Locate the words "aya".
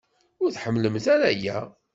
1.31-1.57